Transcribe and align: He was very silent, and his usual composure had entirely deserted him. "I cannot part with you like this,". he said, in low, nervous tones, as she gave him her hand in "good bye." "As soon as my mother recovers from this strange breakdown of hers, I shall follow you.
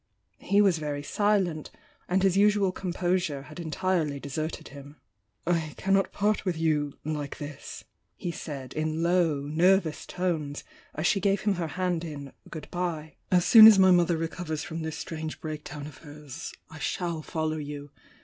He 0.39 0.61
was 0.61 0.79
very 0.79 1.03
silent, 1.03 1.69
and 2.09 2.23
his 2.23 2.35
usual 2.35 2.71
composure 2.71 3.43
had 3.43 3.59
entirely 3.59 4.19
deserted 4.19 4.69
him. 4.69 4.95
"I 5.45 5.75
cannot 5.77 6.11
part 6.11 6.43
with 6.43 6.57
you 6.57 6.97
like 7.05 7.37
this,". 7.37 7.83
he 8.15 8.31
said, 8.31 8.73
in 8.73 9.03
low, 9.03 9.41
nervous 9.41 10.07
tones, 10.07 10.63
as 10.95 11.05
she 11.05 11.19
gave 11.19 11.41
him 11.41 11.53
her 11.53 11.67
hand 11.77 12.03
in 12.03 12.33
"good 12.49 12.67
bye." 12.71 13.17
"As 13.29 13.45
soon 13.45 13.67
as 13.67 13.77
my 13.77 13.91
mother 13.91 14.17
recovers 14.17 14.63
from 14.63 14.81
this 14.81 14.97
strange 14.97 15.39
breakdown 15.39 15.85
of 15.85 15.99
hers, 15.99 16.51
I 16.67 16.79
shall 16.79 17.21
follow 17.21 17.57
you. 17.57 17.91